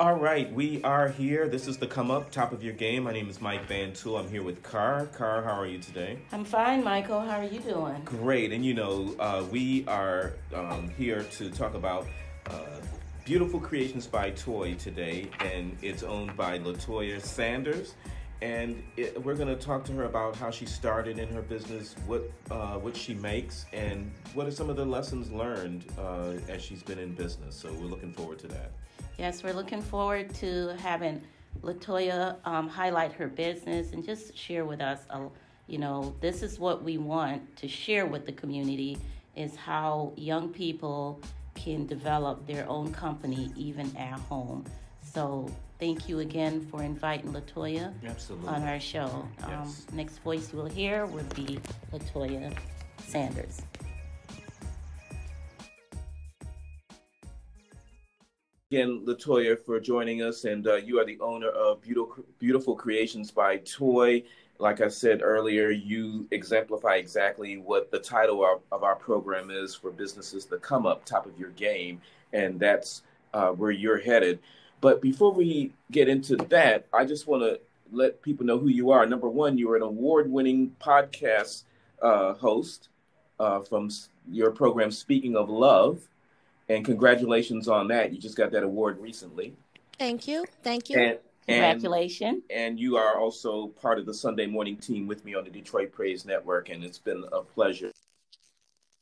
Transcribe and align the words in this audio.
All 0.00 0.16
right, 0.16 0.52
we 0.52 0.82
are 0.82 1.08
here. 1.08 1.46
This 1.46 1.68
is 1.68 1.76
the 1.76 1.86
Come 1.86 2.10
Up, 2.10 2.32
Top 2.32 2.50
of 2.50 2.64
Your 2.64 2.72
Game. 2.72 3.04
My 3.04 3.12
name 3.12 3.30
is 3.30 3.40
Mike 3.40 3.68
Van 3.68 3.92
Tool. 3.92 4.16
I'm 4.16 4.28
here 4.28 4.42
with 4.42 4.60
Car. 4.60 5.06
Car, 5.06 5.40
how 5.44 5.52
are 5.52 5.68
you 5.68 5.78
today? 5.78 6.18
I'm 6.32 6.44
fine, 6.44 6.82
Michael. 6.82 7.20
How 7.20 7.38
are 7.38 7.44
you 7.44 7.60
doing? 7.60 8.02
Great. 8.04 8.50
And 8.50 8.64
you 8.64 8.74
know, 8.74 9.14
uh, 9.20 9.44
we 9.52 9.86
are 9.86 10.32
um, 10.52 10.90
here 10.98 11.22
to 11.22 11.48
talk 11.48 11.74
about 11.74 12.08
uh, 12.50 12.80
Beautiful 13.24 13.60
Creations 13.60 14.08
by 14.08 14.30
Toy 14.30 14.74
today, 14.74 15.30
and 15.38 15.76
it's 15.80 16.02
owned 16.02 16.36
by 16.36 16.58
Latoya 16.58 17.22
Sanders. 17.22 17.94
And 18.42 18.82
it, 18.96 19.22
we're 19.22 19.36
going 19.36 19.46
to 19.46 19.54
talk 19.54 19.84
to 19.84 19.92
her 19.92 20.06
about 20.06 20.34
how 20.34 20.50
she 20.50 20.66
started 20.66 21.20
in 21.20 21.28
her 21.28 21.40
business, 21.40 21.94
what 22.08 22.28
uh, 22.50 22.78
what 22.78 22.96
she 22.96 23.14
makes, 23.14 23.64
and 23.72 24.10
what 24.34 24.48
are 24.48 24.50
some 24.50 24.68
of 24.70 24.74
the 24.74 24.84
lessons 24.84 25.30
learned 25.30 25.84
uh, 25.96 26.32
as 26.48 26.60
she's 26.64 26.82
been 26.82 26.98
in 26.98 27.14
business. 27.14 27.54
So 27.54 27.72
we're 27.72 27.86
looking 27.86 28.12
forward 28.12 28.40
to 28.40 28.48
that. 28.48 28.72
Yes, 29.18 29.42
we're 29.42 29.52
looking 29.52 29.80
forward 29.82 30.34
to 30.36 30.74
having 30.78 31.22
Latoya 31.62 32.36
um, 32.44 32.68
highlight 32.68 33.12
her 33.12 33.28
business 33.28 33.92
and 33.92 34.04
just 34.04 34.36
share 34.36 34.64
with 34.64 34.80
us, 34.80 35.00
uh, 35.10 35.20
you 35.66 35.78
know, 35.78 36.14
this 36.20 36.42
is 36.42 36.58
what 36.58 36.82
we 36.82 36.98
want 36.98 37.56
to 37.56 37.68
share 37.68 38.06
with 38.06 38.26
the 38.26 38.32
community 38.32 38.98
is 39.36 39.54
how 39.56 40.12
young 40.16 40.48
people 40.48 41.20
can 41.54 41.86
develop 41.86 42.46
their 42.46 42.68
own 42.68 42.92
company 42.92 43.52
even 43.56 43.96
at 43.96 44.18
home. 44.18 44.64
So 45.02 45.48
thank 45.78 46.08
you 46.08 46.18
again 46.18 46.60
for 46.60 46.82
inviting 46.82 47.32
Latoya 47.32 47.94
Absolutely. 48.04 48.48
on 48.48 48.62
our 48.64 48.80
show. 48.80 49.28
Um, 49.44 49.50
Yes. 49.50 49.86
next 49.92 50.18
voice 50.18 50.52
you 50.52 50.58
will 50.58 50.66
hear 50.66 51.06
will 51.06 51.22
be 51.34 51.60
Latoya 51.92 52.56
Sanders. 53.06 53.62
Again, 58.74 59.02
Latoya, 59.06 59.56
for 59.56 59.78
joining 59.78 60.22
us. 60.22 60.44
And 60.46 60.66
uh, 60.66 60.74
you 60.74 60.98
are 60.98 61.04
the 61.04 61.18
owner 61.20 61.48
of 61.48 61.80
Beautiful, 61.80 62.24
Beautiful 62.40 62.74
Creations 62.74 63.30
by 63.30 63.58
Toy. 63.58 64.24
Like 64.58 64.80
I 64.80 64.88
said 64.88 65.22
earlier, 65.22 65.70
you 65.70 66.26
exemplify 66.32 66.96
exactly 66.96 67.56
what 67.56 67.92
the 67.92 68.00
title 68.00 68.44
of, 68.44 68.62
of 68.72 68.82
our 68.82 68.96
program 68.96 69.52
is 69.52 69.76
for 69.76 69.92
businesses 69.92 70.44
to 70.46 70.56
come 70.56 70.86
up 70.86 71.04
top 71.04 71.24
of 71.24 71.38
your 71.38 71.50
game. 71.50 72.00
And 72.32 72.58
that's 72.58 73.02
uh, 73.32 73.50
where 73.50 73.70
you're 73.70 74.00
headed. 74.00 74.40
But 74.80 75.00
before 75.00 75.32
we 75.32 75.72
get 75.92 76.08
into 76.08 76.34
that, 76.36 76.86
I 76.92 77.04
just 77.04 77.28
want 77.28 77.44
to 77.44 77.60
let 77.92 78.22
people 78.22 78.44
know 78.44 78.58
who 78.58 78.68
you 78.68 78.90
are. 78.90 79.06
Number 79.06 79.28
one, 79.28 79.56
you're 79.56 79.76
an 79.76 79.82
award 79.82 80.28
winning 80.28 80.74
podcast 80.80 81.62
uh, 82.02 82.34
host 82.34 82.88
uh, 83.38 83.60
from 83.60 83.88
your 84.28 84.50
program, 84.50 84.90
Speaking 84.90 85.36
of 85.36 85.48
Love 85.48 86.08
and 86.68 86.84
congratulations 86.84 87.68
on 87.68 87.88
that. 87.88 88.12
You 88.12 88.18
just 88.20 88.36
got 88.36 88.50
that 88.52 88.62
award 88.62 89.00
recently, 89.00 89.54
Thank 89.98 90.26
you. 90.26 90.44
Thank 90.62 90.90
you. 90.90 90.98
and 90.98 91.18
and 91.46 91.56
Congratulations. 91.80 92.42
and 92.50 92.80
you 92.80 92.96
are 92.96 93.18
also 93.18 93.68
part 93.68 93.98
of 93.98 94.06
the 94.06 94.14
Sunday 94.14 94.46
morning 94.46 94.76
team 94.78 95.06
with 95.06 95.24
me 95.24 95.34
on 95.34 95.44
the 95.44 95.50
Detroit 95.50 95.92
Praise 95.92 96.24
Network, 96.24 96.70
and 96.70 96.82
it's 96.82 96.98
been 96.98 97.24
a 97.32 97.42
pleasure 97.42 97.90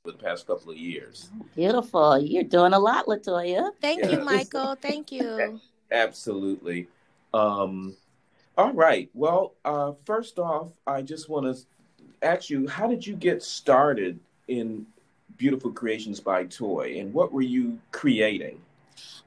for 0.05 0.11
the 0.11 0.19
past 0.19 0.47
couple 0.49 0.73
of 0.73 0.77
years. 0.77 1.31
Beautiful. 1.55 2.19
You're 2.19 2.43
doing 2.43 2.73
a 2.73 2.79
lot, 2.81 3.07
Latoya. 3.07 3.71
Thank 3.81 4.01
Yeah. 4.01 4.11
you, 4.11 4.25
Michael. 4.25 4.75
Thank 4.75 5.13
you. 5.13 5.61
Absolutely. 5.93 6.89
Um, 7.33 7.97
all 8.59 8.73
right. 8.73 9.09
Well, 9.15 9.55
uh, 9.65 9.93
first 10.05 10.39
off, 10.41 10.73
I 10.87 11.03
just 11.03 11.29
want 11.29 11.47
to 11.57 11.63
ask 12.23 12.51
you, 12.51 12.67
how 12.67 12.89
did 12.89 13.07
you 13.07 13.15
get 13.15 13.43
started 13.43 14.19
in 14.49 14.87
Beautiful 15.37 15.73
Creations 15.73 16.21
by 16.21 16.45
Toy, 16.45 16.97
and 16.99 17.13
what 17.13 17.33
were 17.33 17.43
you 17.43 17.79
creating? 17.91 18.61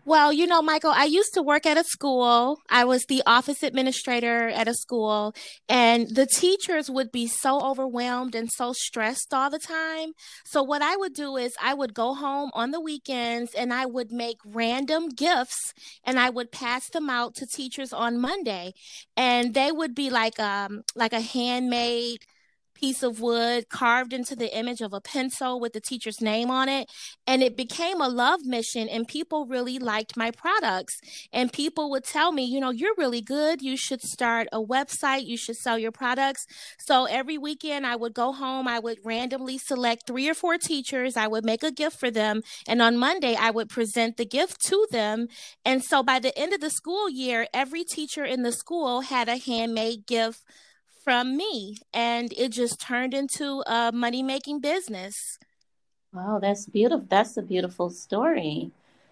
Well, 0.07 0.31
you 0.31 0.45
know, 0.45 0.61
Michael, 0.61 0.93
I 0.95 1.05
used 1.05 1.33
to 1.33 1.41
work 1.41 1.65
at 1.65 1.79
a 1.79 1.83
school. 1.83 2.59
I 2.69 2.85
was 2.85 3.05
the 3.05 3.23
office 3.25 3.63
administrator 3.63 4.49
at 4.49 4.67
a 4.67 4.75
school, 4.75 5.33
and 5.67 6.07
the 6.07 6.27
teachers 6.27 6.91
would 6.91 7.11
be 7.11 7.25
so 7.25 7.59
overwhelmed 7.59 8.35
and 8.35 8.47
so 8.51 8.71
stressed 8.71 9.33
all 9.33 9.49
the 9.49 9.57
time. 9.57 10.11
So, 10.43 10.61
what 10.61 10.83
I 10.83 10.95
would 10.95 11.13
do 11.13 11.37
is 11.37 11.55
I 11.59 11.73
would 11.73 11.95
go 11.95 12.13
home 12.13 12.51
on 12.53 12.69
the 12.69 12.79
weekends 12.79 13.55
and 13.55 13.73
I 13.73 13.87
would 13.87 14.11
make 14.11 14.37
random 14.45 15.09
gifts 15.09 15.73
and 16.03 16.19
I 16.19 16.29
would 16.29 16.51
pass 16.51 16.87
them 16.89 17.09
out 17.09 17.33
to 17.35 17.47
teachers 17.47 17.91
on 17.91 18.19
Monday. 18.19 18.73
And 19.17 19.55
they 19.55 19.71
would 19.71 19.95
be 19.95 20.11
like 20.11 20.39
um 20.39 20.83
like 20.95 21.13
a 21.13 21.21
handmade 21.21 22.25
piece 22.75 23.01
of 23.01 23.19
wood 23.19 23.69
carved 23.69 24.13
into 24.13 24.35
the 24.35 24.55
image 24.55 24.81
of 24.81 24.93
a 24.93 25.01
pencil 25.01 25.59
with 25.59 25.73
the 25.73 25.81
teacher's 25.81 26.21
name 26.21 26.51
on 26.51 26.69
it. 26.69 26.91
And 27.25 27.41
it 27.41 27.57
became 27.57 28.01
a 28.01 28.07
love 28.07 28.41
mission 28.43 28.87
and 28.87 29.07
people 29.07 29.47
really 29.47 29.79
liked 29.79 30.15
my 30.15 30.31
products. 30.31 30.99
And 31.33 31.51
people 31.51 31.89
would 31.89 32.03
tell 32.03 32.31
me 32.31 32.45
you 32.45 32.59
know 32.59 32.69
you're 32.69 32.95
really 32.97 33.21
good. 33.21 33.61
You 33.61 33.77
should 33.77 34.01
start 34.01 34.47
a 34.51 34.61
website. 34.61 35.25
You 35.25 35.37
should 35.37 35.57
sell 35.57 35.79
your 35.79 35.91
products. 35.91 36.45
So 36.79 37.05
every 37.05 37.37
weekend 37.37 37.87
i 37.87 37.95
would 37.95 38.13
go 38.13 38.31
home. 38.31 38.67
I 38.67 38.79
would 38.79 38.99
randomly 39.03 39.57
select 39.57 40.05
three 40.05 40.29
or 40.29 40.33
four 40.33 40.57
teachers. 40.57 41.17
I 41.17 41.27
would 41.27 41.45
make 41.45 41.63
a 41.63 41.71
gift 41.71 41.99
for 41.99 42.11
them. 42.11 42.41
And 42.67 42.81
on 42.81 42.97
monday 42.97 43.35
i 43.35 43.49
would 43.49 43.69
present 43.69 44.17
the 44.17 44.25
gift 44.25 44.61
to 44.65 44.85
them. 44.91 45.27
And 45.63 45.83
so 45.83 46.03
by 46.03 46.19
the 46.19 46.37
end 46.37 46.53
of 46.53 46.61
the 46.61 46.69
school 46.69 47.09
year 47.09 47.47
every 47.53 47.83
teacher 47.83 48.25
in 48.25 48.43
the 48.43 48.51
school 48.51 49.01
had 49.01 49.29
a 49.29 49.37
handmade 49.37 50.05
gift 50.05 50.43
from 51.05 51.37
me 51.37 51.77
and 51.93 52.33
it 52.37 52.49
just 52.51 52.81
turned 52.81 53.13
into 53.13 53.63
a 53.67 53.91
money 53.93 54.23
making 54.23 54.59
business 54.59 55.39
Wow, 56.13 56.39
that's 56.41 56.65
beautiful. 56.67 57.05
That's 57.09 57.37
a 57.37 57.43
beautiful 57.43 57.89
story. 57.91 58.71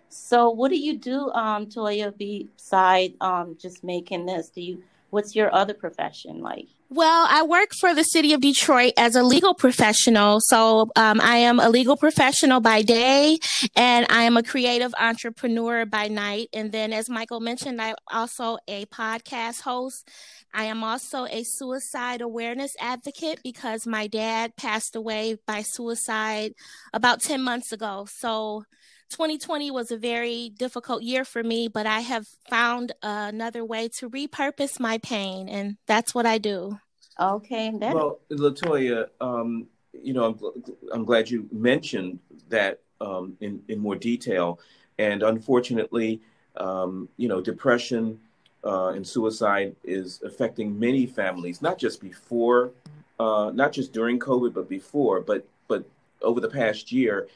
So, 0.10 0.50
what 0.52 0.70
do 0.70 0.78
you 0.78 0.98
do, 0.98 1.30
um, 1.32 1.68
Toya, 1.68 2.16
beside 2.18 3.16
um, 3.22 3.58
just 3.60 3.84
making 3.84 4.26
this? 4.28 4.50
Do 4.50 4.62
you? 4.62 4.84
What's 5.12 5.36
your 5.36 5.54
other 5.54 5.74
profession 5.76 6.42
like? 6.42 6.68
Well, 6.96 7.26
I 7.28 7.42
work 7.42 7.74
for 7.74 7.96
the 7.96 8.04
city 8.04 8.34
of 8.34 8.42
Detroit 8.42 8.94
as 8.98 9.16
a 9.16 9.24
legal 9.24 9.56
professional. 9.56 10.40
So 10.40 10.92
um, 10.96 11.20
I 11.22 11.38
am 11.38 11.60
a 11.60 11.68
legal 11.68 11.98
professional 11.98 12.60
by 12.60 12.84
day 12.84 13.40
and 13.76 14.06
I 14.12 14.26
am 14.26 14.38
a 14.38 14.44
creative 14.44 14.94
entrepreneur 15.00 15.88
by 15.88 16.08
night. 16.08 16.50
And 16.54 16.72
then, 16.72 16.94
as 16.94 17.10
Michael 17.10 17.40
mentioned, 17.40 17.82
I'm 17.82 17.96
also 18.12 18.60
a 18.68 18.86
podcast 18.86 19.62
host. 19.62 20.08
I 20.54 20.66
am 20.66 20.84
also 20.84 21.26
a 21.26 21.42
suicide 21.44 22.22
awareness 22.22 22.76
advocate 22.80 23.40
because 23.44 23.88
my 23.88 24.06
dad 24.06 24.56
passed 24.56 24.96
away 24.96 25.38
by 25.48 25.64
suicide 25.64 26.54
about 26.94 27.22
10 27.22 27.42
months 27.42 27.72
ago. 27.72 28.06
So 28.08 28.66
2020 29.10 29.72
was 29.72 29.90
a 29.90 29.98
very 29.98 30.52
difficult 30.56 31.02
year 31.02 31.26
for 31.26 31.42
me, 31.42 31.68
but 31.68 31.88
I 31.88 32.02
have 32.02 32.28
found 32.52 32.92
another 33.02 33.66
way 33.66 33.90
to 33.98 34.12
repurpose 34.12 34.80
my 34.80 35.00
pain, 35.00 35.50
and 35.50 35.78
that's 35.88 36.14
what 36.14 36.28
I 36.28 36.38
do. 36.38 36.80
Okay, 37.20 37.72
that 37.72 37.94
Well, 37.94 38.20
Latoya, 38.32 39.08
um, 39.22 39.68
you 39.94 40.14
know, 40.14 40.26
I'm, 40.26 40.64
I'm 40.92 41.06
glad 41.06 41.30
you 41.30 41.48
mentioned 41.52 42.20
that 42.50 42.80
um, 43.02 43.38
in 43.42 43.62
in 43.68 43.80
more 43.80 43.96
detail. 43.96 44.60
And 44.98 45.24
unfortunately, 45.24 46.22
um, 46.58 47.10
you 47.18 47.28
know, 47.28 47.42
depression 47.42 48.20
uh, 48.64 48.90
and 48.90 49.06
suicide 49.06 49.76
is 49.84 50.22
affecting 50.24 50.80
many 50.80 51.06
families, 51.06 51.62
not 51.62 51.78
just 51.78 52.00
before, 52.02 52.72
uh, 53.20 53.52
not 53.54 53.72
just 53.72 53.92
during 53.94 54.20
COVID, 54.20 54.54
but 54.54 54.70
before, 54.70 55.22
but 55.22 55.46
but 55.68 55.84
over 56.22 56.40
the 56.40 56.50
past 56.50 56.92
year, 56.92 57.28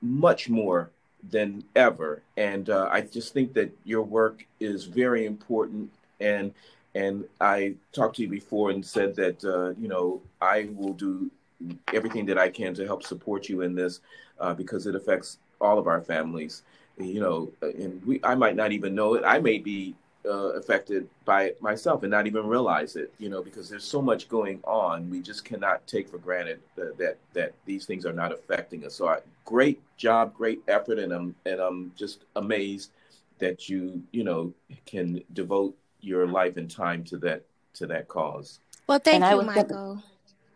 much 0.00 0.48
more 0.48 0.90
than 1.30 1.64
ever. 1.76 2.22
And 2.36 2.68
uh, 2.70 2.88
I 2.90 3.02
just 3.02 3.32
think 3.32 3.52
that 3.54 3.70
your 3.84 4.02
work 4.02 4.46
is 4.60 4.84
very 4.84 5.26
important 5.26 5.90
and 6.20 6.52
and 6.94 7.24
I 7.40 7.74
talked 7.92 8.16
to 8.16 8.22
you 8.22 8.28
before 8.28 8.70
and 8.70 8.84
said 8.84 9.14
that 9.16 9.44
uh, 9.44 9.70
you 9.80 9.88
know 9.88 10.20
I 10.40 10.68
will 10.74 10.94
do 10.94 11.30
everything 11.92 12.26
that 12.26 12.38
I 12.38 12.48
can 12.48 12.74
to 12.74 12.86
help 12.86 13.02
support 13.02 13.48
you 13.48 13.62
in 13.62 13.74
this 13.74 14.00
uh, 14.40 14.54
because 14.54 14.86
it 14.86 14.94
affects 14.94 15.38
all 15.60 15.78
of 15.78 15.86
our 15.86 16.00
families. 16.00 16.62
You 16.98 17.20
know, 17.20 17.52
and 17.62 18.04
we 18.04 18.20
I 18.22 18.34
might 18.34 18.56
not 18.56 18.72
even 18.72 18.94
know 18.94 19.14
it. 19.14 19.24
I 19.24 19.38
may 19.38 19.58
be 19.58 19.94
uh, 20.26 20.52
affected 20.52 21.08
by 21.24 21.44
it 21.44 21.62
myself 21.62 22.02
and 22.02 22.10
not 22.10 22.26
even 22.26 22.46
realize 22.46 22.96
it. 22.96 23.12
You 23.18 23.30
know, 23.30 23.42
because 23.42 23.70
there's 23.70 23.84
so 23.84 24.02
much 24.02 24.28
going 24.28 24.60
on. 24.64 25.08
We 25.08 25.20
just 25.20 25.44
cannot 25.44 25.86
take 25.86 26.08
for 26.08 26.18
granted 26.18 26.60
that 26.76 26.98
that, 26.98 27.16
that 27.32 27.54
these 27.64 27.86
things 27.86 28.04
are 28.04 28.12
not 28.12 28.32
affecting 28.32 28.84
us. 28.84 28.94
So, 28.94 29.08
I, 29.08 29.20
great 29.46 29.80
job, 29.96 30.34
great 30.34 30.62
effort, 30.68 30.98
and 30.98 31.12
I'm 31.12 31.34
and 31.46 31.60
I'm 31.60 31.92
just 31.96 32.24
amazed 32.36 32.90
that 33.38 33.70
you 33.70 34.02
you 34.12 34.22
know 34.22 34.52
can 34.84 35.22
devote 35.32 35.74
your 36.02 36.26
life 36.26 36.56
and 36.56 36.70
time 36.70 37.04
to 37.04 37.16
that 37.18 37.44
to 37.74 37.86
that 37.86 38.08
cause. 38.08 38.58
Well, 38.86 38.98
thank 38.98 39.22
And 39.22 39.30
you, 39.30 39.36
was 39.38 39.46
gonna- 39.46 39.62
Michael. 39.62 40.02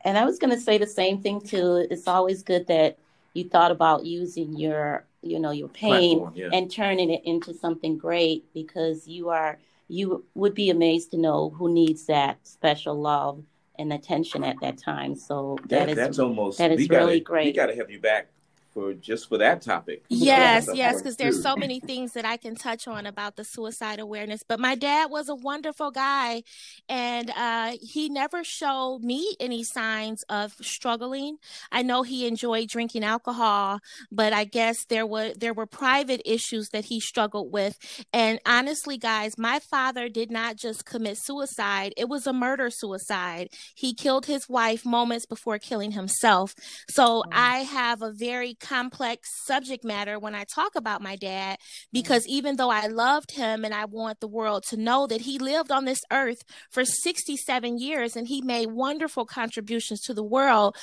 And 0.04 0.16
I 0.16 0.24
was 0.24 0.38
going 0.38 0.50
to 0.50 0.60
say 0.60 0.78
the 0.78 0.86
same 0.86 1.20
thing 1.20 1.40
too. 1.40 1.86
It's 1.90 2.06
always 2.06 2.42
good 2.44 2.68
that 2.68 2.96
you 3.34 3.48
thought 3.48 3.72
about 3.72 4.06
using 4.06 4.56
your, 4.56 5.04
you 5.22 5.40
know, 5.40 5.50
your 5.50 5.68
pain 5.68 6.20
Platform, 6.20 6.34
yeah. 6.36 6.48
and 6.52 6.70
turning 6.70 7.10
it 7.10 7.22
into 7.24 7.52
something 7.54 7.98
great 7.98 8.44
because 8.54 9.08
you 9.08 9.30
are 9.30 9.58
you 9.88 10.24
would 10.34 10.54
be 10.54 10.70
amazed 10.70 11.10
to 11.12 11.16
know 11.16 11.50
who 11.50 11.72
needs 11.72 12.06
that 12.06 12.38
special 12.46 13.00
love 13.00 13.42
and 13.78 13.92
attention 13.92 14.44
at 14.44 14.56
that 14.60 14.78
time. 14.78 15.14
So 15.14 15.58
That, 15.62 15.68
that 15.68 15.88
is 15.90 15.96
that's 15.96 16.18
almost 16.18 16.58
that 16.58 16.72
is 16.72 16.78
we 16.78 16.88
gotta, 16.88 17.06
really 17.06 17.24
We 17.46 17.52
got 17.52 17.66
to 17.66 17.76
have 17.76 17.90
you 17.90 18.00
back 18.00 18.28
for 18.76 18.92
just 18.92 19.30
for 19.30 19.38
that 19.38 19.62
topic. 19.62 20.04
Yes, 20.10 20.68
yes, 20.74 20.98
because 20.98 21.16
there's 21.16 21.42
so 21.42 21.56
many 21.56 21.80
things 21.80 22.12
that 22.12 22.26
I 22.26 22.36
can 22.36 22.54
touch 22.54 22.86
on 22.86 23.06
about 23.06 23.36
the 23.36 23.42
suicide 23.42 23.98
awareness. 23.98 24.42
But 24.46 24.60
my 24.60 24.74
dad 24.74 25.10
was 25.10 25.30
a 25.30 25.34
wonderful 25.34 25.90
guy, 25.90 26.42
and 26.86 27.30
uh, 27.34 27.72
he 27.80 28.10
never 28.10 28.44
showed 28.44 29.00
me 29.02 29.34
any 29.40 29.64
signs 29.64 30.24
of 30.24 30.52
struggling. 30.60 31.38
I 31.72 31.80
know 31.80 32.02
he 32.02 32.26
enjoyed 32.26 32.68
drinking 32.68 33.02
alcohol, 33.02 33.78
but 34.12 34.34
I 34.34 34.44
guess 34.44 34.84
there 34.84 35.06
were 35.06 35.32
there 35.32 35.54
were 35.54 35.64
private 35.64 36.20
issues 36.26 36.68
that 36.74 36.84
he 36.84 37.00
struggled 37.00 37.50
with. 37.50 37.78
And 38.12 38.40
honestly, 38.44 38.98
guys, 38.98 39.38
my 39.38 39.58
father 39.58 40.10
did 40.10 40.30
not 40.30 40.56
just 40.56 40.84
commit 40.84 41.16
suicide; 41.16 41.94
it 41.96 42.10
was 42.10 42.26
a 42.26 42.34
murder 42.34 42.68
suicide. 42.68 43.48
He 43.74 43.94
killed 43.94 44.26
his 44.26 44.50
wife 44.50 44.84
moments 44.84 45.24
before 45.24 45.58
killing 45.58 45.92
himself. 45.92 46.54
So 46.90 47.22
mm. 47.22 47.24
I 47.32 47.60
have 47.60 48.02
a 48.02 48.12
very 48.12 48.52
complex 48.66 49.28
subject 49.44 49.84
matter 49.84 50.18
when 50.18 50.34
I 50.34 50.44
talk 50.44 50.74
about 50.74 51.02
my 51.02 51.16
dad 51.16 51.58
because 51.92 52.24
mm. 52.24 52.30
even 52.30 52.56
though 52.56 52.70
I 52.70 52.86
loved 52.86 53.32
him 53.32 53.64
and 53.64 53.74
I 53.74 53.84
want 53.84 54.20
the 54.20 54.28
world 54.28 54.64
to 54.68 54.76
know 54.76 55.06
that 55.06 55.22
he 55.22 55.38
lived 55.38 55.70
on 55.70 55.84
this 55.84 56.00
earth 56.12 56.42
for 56.70 56.84
67 56.84 57.78
years 57.78 58.16
and 58.16 58.28
he 58.28 58.42
made 58.42 58.70
wonderful 58.70 59.24
contributions 59.24 60.00
to 60.02 60.14
the 60.14 60.24
world, 60.24 60.76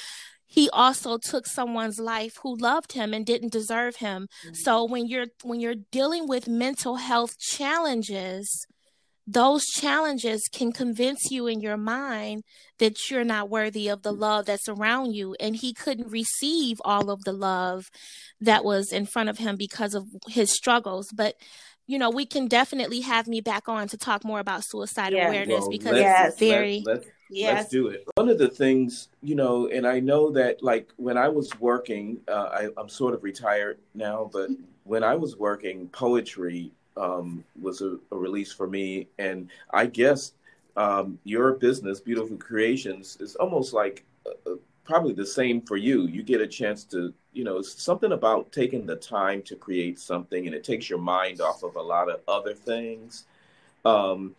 he 0.46 0.70
also 0.70 1.18
took 1.18 1.48
someone's 1.48 2.00
life 2.00 2.38
who 2.44 2.56
loved 2.56 2.94
him 2.94 3.14
and 3.14 3.26
didn't 3.26 3.52
deserve 3.52 3.96
him. 3.98 4.28
Mm-hmm. 4.46 4.54
So 4.54 4.86
when 4.86 5.08
you're 5.08 5.28
when 5.44 5.60
you're 5.60 5.82
dealing 5.92 6.28
with 6.28 6.48
mental 6.48 6.98
health 6.98 7.40
challenges, 7.40 8.68
those 9.26 9.66
challenges 9.66 10.50
can 10.52 10.72
convince 10.72 11.32
you 11.32 11.48
in 11.48 11.62
your 11.62 11.78
mind 11.78 12.44
that 12.80 13.10
you're 13.10 13.24
not 13.24 13.50
worthy 13.50 13.88
of 13.88 14.02
the 14.02 14.12
love 14.12 14.46
that's 14.46 14.68
around 14.68 15.14
you. 15.14 15.36
And 15.40 15.56
he 15.56 15.74
couldn't 15.74 16.12
receive 16.12 16.82
all 16.84 17.10
of 17.10 17.24
the 17.24 17.32
love 17.32 17.86
that 18.42 18.66
was 18.66 18.92
in 18.92 19.06
front 19.06 19.30
of 19.30 19.38
him 19.38 19.56
because 19.56 19.94
of 19.94 20.06
his 20.28 20.54
struggles. 20.54 21.08
But 21.14 21.36
you 21.86 22.00
know, 22.00 22.10
we 22.10 22.26
can 22.26 22.48
definitely 22.48 23.02
have 23.02 23.28
me 23.28 23.42
back 23.42 23.68
on 23.68 23.88
to 23.90 23.98
talk 23.98 24.24
more 24.24 24.40
about 24.40 24.64
suicide 24.64 25.12
yes. 25.12 25.28
awareness 25.28 25.62
well, 25.62 25.70
because 25.70 25.98
it's 25.98 26.40
very 26.40 26.82
let, 26.86 26.96
let's, 26.96 27.08
yes. 27.30 27.58
let's 27.58 27.70
do 27.70 27.88
it. 27.88 28.08
One 28.16 28.30
of 28.30 28.38
the 28.38 28.48
things, 28.48 29.10
you 29.22 29.36
know, 29.36 29.68
and 29.68 29.86
I 29.86 30.00
know 30.00 30.32
that 30.32 30.64
like 30.64 30.90
when 30.96 31.18
I 31.18 31.28
was 31.28 31.50
working, 31.60 32.20
uh, 32.28 32.50
I, 32.52 32.70
I'm 32.78 32.88
sort 32.88 33.14
of 33.14 33.24
retired 33.24 33.80
now, 33.94 34.30
but 34.32 34.50
when 34.86 35.04
I 35.04 35.16
was 35.16 35.36
working, 35.36 35.90
poetry 35.90 36.72
um, 36.98 37.44
was 37.62 37.82
a, 37.82 37.98
a, 38.12 38.16
release 38.16 38.52
for 38.52 38.68
me. 38.68 39.08
And 39.18 39.50
I 39.72 39.86
guess 39.86 40.34
um, 40.76 41.20
your 41.24 41.54
business, 41.54 42.00
Beautiful 42.00 42.38
Creations, 42.38 43.18
is 43.20 43.36
almost 43.36 43.74
like 43.74 44.06
uh, 44.26 44.52
uh, 44.52 44.56
probably 44.86 45.14
the 45.14 45.26
same 45.26 45.62
for 45.62 45.78
you. 45.78 46.08
You 46.08 46.24
get 46.24 46.42
a 46.42 46.48
chance 46.48 46.84
to, 46.86 47.14
you 47.34 47.44
know, 47.44 47.62
something 47.62 48.12
about 48.12 48.52
taking 48.52 48.86
the 48.86 48.96
time 48.96 49.42
to 49.44 49.56
create 49.56 50.00
something 50.00 50.46
and 50.46 50.56
it 50.56 50.64
takes 50.64 50.90
your 50.90 51.00
mind 51.00 51.42
off 51.42 51.64
of 51.64 51.76
a 51.76 51.82
lot 51.82 52.10
of 52.10 52.22
other 52.28 52.54
things. 52.54 53.26
Um, 53.86 54.36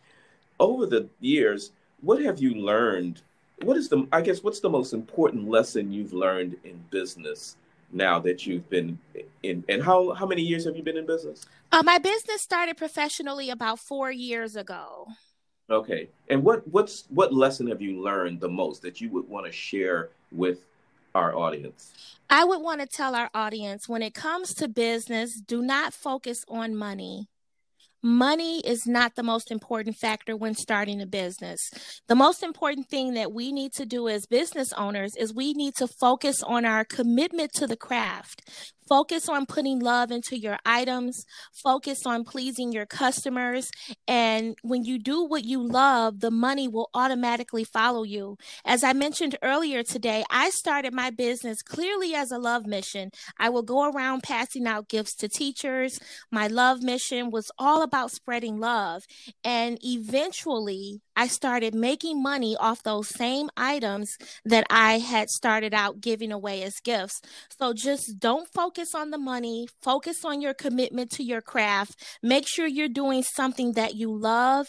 over 0.61 0.87
the 0.87 1.09
years, 1.21 1.73
what 2.00 2.23
have 2.23 2.39
you 2.39 2.55
learned? 2.55 3.23
What 3.62 3.77
is 3.77 3.89
the, 3.89 4.07
I 4.12 4.21
guess, 4.21 4.43
what's 4.43 4.61
the 4.61 4.71
most 4.71 4.93
important 4.93 5.49
lesson 5.49 5.93
you've 5.93 6.12
learned 6.12 6.57
in 6.65 6.85
business 6.91 7.57
now 7.93 8.19
that 8.21 8.47
you've 8.47 8.69
been 8.71 8.99
in 9.43 9.65
and 9.69 9.83
how 9.83 10.13
how 10.15 10.27
many 10.27 10.43
years 10.43 10.65
have 10.65 10.77
you 10.77 10.83
been 10.83 10.97
in 10.97 11.07
business? 11.07 11.47
Uh, 11.73 11.83
my 11.83 11.99
business 11.99 12.43
started 12.43 12.77
professionally 12.77 13.51
about 13.51 13.79
four 13.79 14.11
years 14.11 14.57
ago. 14.57 15.07
Okay. 15.71 16.09
And 16.29 16.43
what 16.45 16.67
what's 16.69 17.05
what 17.09 17.33
lesson 17.33 17.67
have 17.69 17.81
you 17.81 18.03
learned 18.03 18.41
the 18.41 18.49
most 18.49 18.83
that 18.83 19.01
you 19.01 19.11
would 19.11 19.29
want 19.29 19.47
to 19.47 19.53
share 19.53 20.11
with 20.31 20.67
our 21.15 21.35
audience? 21.35 21.93
I 22.29 22.45
would 22.45 22.61
want 22.61 22.81
to 22.81 22.87
tell 22.87 23.15
our 23.15 23.31
audience 23.35 23.89
when 23.89 24.03
it 24.03 24.15
comes 24.15 24.55
to 24.55 24.69
business 24.69 25.41
do 25.41 25.63
not 25.63 25.93
focus 25.93 26.45
on 26.49 26.75
money 26.75 27.29
money 28.05 28.61
is 28.61 28.87
not 28.87 29.15
the 29.17 29.23
most 29.23 29.51
important 29.51 29.97
factor 29.97 30.37
when 30.37 30.55
starting 30.55 31.01
a 31.01 31.06
business. 31.06 31.59
The 32.06 32.15
most 32.15 32.43
important 32.43 32.89
thing 32.89 33.15
that 33.15 33.33
we 33.33 33.51
need 33.51 33.73
to 33.73 33.87
do 33.87 34.09
as 34.09 34.27
business 34.27 34.73
owners 34.75 35.12
is 35.19 35.35
we 35.35 35.55
need 35.55 35.75
to 35.79 35.89
focus 35.89 36.43
on 36.43 36.65
our 36.65 36.85
commitment 36.85 37.53
to 37.55 37.67
the 37.67 37.77
craft. 37.77 38.43
Focus 38.89 39.29
on 39.29 39.47
putting 39.47 39.79
love 39.79 40.11
into 40.11 40.39
your 40.39 40.59
items. 40.67 41.25
Focus 41.53 42.05
on 42.05 42.25
pleasing 42.25 42.73
your 42.73 42.87
customers. 42.87 43.71
And 44.07 44.57
when 44.63 44.85
you 44.85 44.99
do 44.99 45.25
what 45.25 45.45
you 45.45 45.67
love, 45.67 46.21
the 46.21 46.31
money 46.31 46.69
will 46.69 46.91
automatically 46.95 47.65
follow 47.65 48.03
you. 48.03 48.37
As 48.65 48.85
I 48.85 48.93
mentioned 48.93 49.39
earlier 49.43 49.83
today, 49.83 50.25
I 50.31 50.51
started 50.51 50.93
my 50.93 51.11
business 51.11 51.63
clearly 51.63 52.15
as 52.15 52.31
a 52.31 52.39
love 52.39 52.67
mission. 52.67 53.11
I 53.39 53.49
will 53.49 53.63
go 53.63 53.91
around 53.91 54.23
passing 54.23 54.67
out 54.67 54.89
gifts 54.89 55.15
to 55.17 55.29
teachers. 55.29 55.99
My 56.31 56.47
love 56.47 56.83
mission 56.83 57.31
was 57.31 57.51
all 57.59 57.83
about 57.83 58.11
spreading 58.11 58.59
love. 58.59 59.05
And 59.43 59.79
eventually, 59.83 61.01
I 61.17 61.29
started 61.29 61.75
making 61.75 62.23
money 62.23 62.57
off 62.59 62.83
those 62.83 63.09
same 63.09 63.49
items 63.57 64.17
that 64.45 64.67
I 64.69 64.99
had 64.99 65.31
started 65.31 65.73
out 65.73 66.01
giving 66.01 66.33
away 66.33 66.63
as 66.63 66.81
gifts. 66.83 67.21
So 67.59 67.73
just 67.73 68.19
don't 68.19 68.49
focus 68.53 68.74
on 68.94 69.11
the 69.11 69.19
money, 69.19 69.69
focus 69.82 70.25
on 70.25 70.41
your 70.41 70.55
commitment 70.55 71.11
to 71.12 71.23
your 71.23 71.41
craft. 71.41 72.03
Make 72.23 72.47
sure 72.49 72.67
you're 72.67 72.88
doing 72.88 73.23
something 73.23 73.73
that 73.73 73.94
you 73.94 74.15
love 74.15 74.67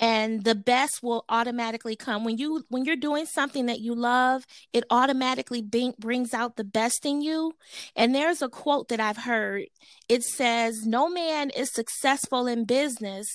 and 0.00 0.44
the 0.44 0.54
best 0.54 1.00
will 1.02 1.24
automatically 1.28 1.96
come 1.96 2.24
when 2.24 2.38
you 2.38 2.64
when 2.68 2.84
you're 2.84 2.94
doing 2.94 3.26
something 3.26 3.66
that 3.66 3.80
you 3.80 3.96
love 3.96 4.44
it 4.72 4.84
automatically 4.90 5.60
bring, 5.60 5.92
brings 5.98 6.32
out 6.32 6.54
the 6.54 6.62
best 6.62 7.04
in 7.04 7.20
you 7.20 7.52
and 7.96 8.14
there's 8.14 8.40
a 8.40 8.48
quote 8.48 8.86
that 8.90 9.00
i've 9.00 9.16
heard 9.16 9.64
it 10.08 10.22
says 10.22 10.86
no 10.86 11.08
man 11.08 11.50
is 11.50 11.74
successful 11.74 12.46
in 12.46 12.64
business 12.64 13.26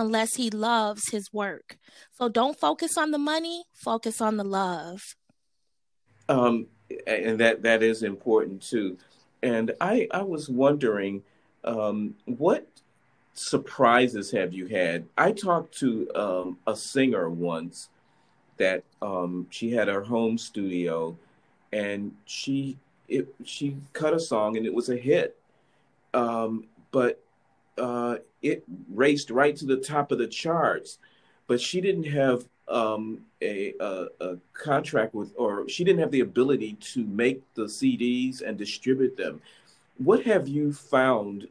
unless 0.00 0.34
he 0.36 0.50
loves 0.50 1.02
his 1.10 1.32
work. 1.32 1.78
So 2.18 2.28
don't 2.28 2.58
focus 2.58 2.96
on 2.96 3.10
the 3.10 3.18
money, 3.18 3.64
focus 3.74 4.20
on 4.20 4.38
the 4.38 4.44
love. 4.44 5.00
Um, 6.28 6.68
and 7.06 7.38
that 7.38 7.62
that 7.62 7.82
is 7.82 8.02
important 8.02 8.62
too. 8.62 8.96
And 9.42 9.72
I 9.80 10.08
I 10.10 10.22
was 10.22 10.48
wondering, 10.48 11.22
um, 11.64 12.14
what 12.26 12.66
surprises 13.34 14.30
have 14.32 14.52
you 14.52 14.66
had? 14.66 15.06
I 15.16 15.32
talked 15.32 15.78
to 15.78 16.10
um, 16.14 16.58
a 16.66 16.76
singer 16.76 17.30
once 17.30 17.88
that 18.58 18.84
um, 19.00 19.46
she 19.50 19.72
had 19.72 19.88
her 19.88 20.02
home 20.02 20.36
studio, 20.36 21.16
and 21.72 22.12
she 22.26 22.76
it 23.08 23.34
she 23.44 23.76
cut 23.92 24.14
a 24.14 24.20
song 24.20 24.56
and 24.56 24.66
it 24.66 24.74
was 24.74 24.88
a 24.88 24.96
hit. 24.96 25.36
Um, 26.12 26.64
but 26.90 27.22
uh, 27.78 28.16
it 28.42 28.64
raced 28.92 29.30
right 29.30 29.56
to 29.56 29.64
the 29.64 29.76
top 29.76 30.12
of 30.12 30.18
the 30.18 30.26
charts, 30.26 30.98
but 31.46 31.60
she 31.60 31.80
didn't 31.80 32.04
have 32.04 32.44
um, 32.70 33.20
a, 33.42 33.74
a, 33.80 34.06
a, 34.20 34.36
contract 34.52 35.14
with, 35.14 35.32
or 35.36 35.68
she 35.68 35.84
didn't 35.84 36.00
have 36.00 36.10
the 36.10 36.20
ability 36.20 36.74
to 36.74 37.04
make 37.04 37.42
the 37.54 37.64
CDs 37.64 38.42
and 38.42 38.56
distribute 38.56 39.16
them. 39.16 39.40
What 39.98 40.24
have 40.24 40.46
you 40.48 40.72
found 40.72 41.48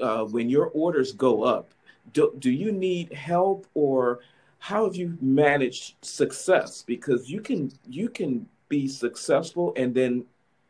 uh, 0.00 0.24
when 0.24 0.48
your 0.48 0.66
orders 0.66 1.12
go 1.12 1.42
up? 1.42 1.70
Do, 2.14 2.34
do 2.38 2.50
you 2.50 2.72
need 2.72 3.12
help, 3.12 3.66
or 3.74 4.20
how 4.58 4.84
have 4.84 4.96
you 4.96 5.16
managed 5.20 5.94
success? 6.02 6.82
Because 6.82 7.30
you 7.30 7.40
can 7.40 7.70
you 7.88 8.08
can 8.08 8.46
be 8.68 8.88
successful 8.88 9.72
and 9.76 9.94
then 9.94 10.24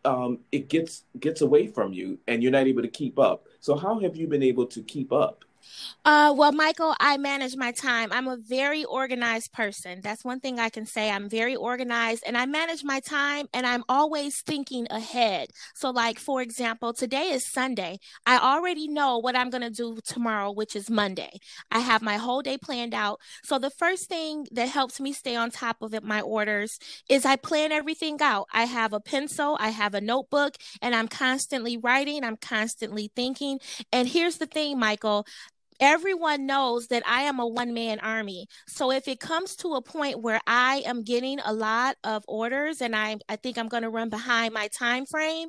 um, 0.04 0.38
it 0.50 0.68
gets 0.68 1.04
gets 1.20 1.40
away 1.40 1.66
from 1.68 1.92
you, 1.92 2.18
and 2.26 2.42
you're 2.42 2.52
not 2.52 2.66
able 2.66 2.82
to 2.82 2.88
keep 2.88 3.18
up. 3.18 3.46
So 3.60 3.76
how 3.76 4.00
have 4.00 4.16
you 4.16 4.26
been 4.26 4.42
able 4.42 4.66
to 4.66 4.82
keep 4.82 5.12
up? 5.12 5.44
Uh, 6.04 6.34
well, 6.36 6.52
Michael, 6.52 6.94
I 7.00 7.16
manage 7.16 7.56
my 7.56 7.72
time. 7.72 8.10
I'm 8.12 8.26
a 8.28 8.36
very 8.36 8.84
organized 8.84 9.52
person. 9.52 10.00
That's 10.02 10.24
one 10.24 10.40
thing 10.40 10.58
I 10.58 10.68
can 10.68 10.86
say. 10.86 11.10
I'm 11.10 11.28
very 11.28 11.54
organized 11.54 12.24
and 12.26 12.36
I 12.36 12.46
manage 12.46 12.82
my 12.84 13.00
time 13.00 13.46
and 13.54 13.66
I'm 13.66 13.84
always 13.88 14.40
thinking 14.42 14.86
ahead. 14.90 15.48
So, 15.74 15.90
like, 15.90 16.18
for 16.18 16.42
example, 16.42 16.92
today 16.92 17.30
is 17.30 17.50
Sunday. 17.50 17.98
I 18.26 18.38
already 18.38 18.88
know 18.88 19.18
what 19.18 19.36
I'm 19.36 19.50
going 19.50 19.62
to 19.62 19.70
do 19.70 19.98
tomorrow, 20.04 20.50
which 20.50 20.74
is 20.74 20.90
Monday. 20.90 21.38
I 21.70 21.80
have 21.80 22.02
my 22.02 22.16
whole 22.16 22.42
day 22.42 22.58
planned 22.58 22.94
out. 22.94 23.20
So, 23.44 23.58
the 23.58 23.70
first 23.70 24.08
thing 24.08 24.46
that 24.52 24.68
helps 24.68 25.00
me 25.00 25.12
stay 25.12 25.36
on 25.36 25.50
top 25.50 25.82
of 25.82 25.94
it, 25.94 26.02
my 26.02 26.20
orders 26.20 26.78
is 27.08 27.24
I 27.24 27.36
plan 27.36 27.72
everything 27.72 28.18
out. 28.20 28.46
I 28.52 28.64
have 28.64 28.92
a 28.92 29.00
pencil, 29.00 29.56
I 29.60 29.70
have 29.70 29.94
a 29.94 30.00
notebook, 30.00 30.56
and 30.80 30.94
I'm 30.94 31.08
constantly 31.08 31.76
writing, 31.76 32.24
I'm 32.24 32.36
constantly 32.36 33.10
thinking. 33.14 33.60
And 33.92 34.08
here's 34.08 34.38
the 34.38 34.46
thing, 34.46 34.78
Michael 34.78 35.26
everyone 35.80 36.46
knows 36.46 36.88
that 36.88 37.02
I 37.06 37.22
am 37.22 37.38
a 37.40 37.46
one 37.46 37.74
man 37.74 37.98
army. 38.00 38.46
So 38.68 38.90
if 38.90 39.08
it 39.08 39.20
comes 39.20 39.56
to 39.56 39.74
a 39.74 39.82
point 39.82 40.20
where 40.20 40.40
I 40.46 40.82
am 40.86 41.02
getting 41.02 41.38
a 41.44 41.52
lot 41.52 41.96
of 42.04 42.24
orders 42.28 42.80
and 42.80 42.94
I 42.96 43.16
I 43.28 43.36
think 43.36 43.58
I'm 43.58 43.68
going 43.68 43.82
to 43.82 43.90
run 43.90 44.08
behind 44.08 44.54
my 44.54 44.68
time 44.68 45.06
frame, 45.06 45.48